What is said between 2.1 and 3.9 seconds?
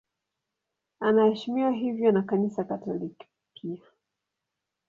na Kanisa Katoliki pia.